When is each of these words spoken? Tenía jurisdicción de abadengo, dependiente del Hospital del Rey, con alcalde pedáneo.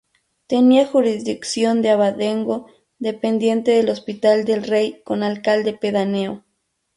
Tenía 0.47 0.87
jurisdicción 0.87 1.83
de 1.83 1.91
abadengo, 1.91 2.65
dependiente 2.97 3.69
del 3.69 3.91
Hospital 3.91 4.45
del 4.45 4.63
Rey, 4.63 4.99
con 5.03 5.21
alcalde 5.21 5.73
pedáneo. 5.73 6.43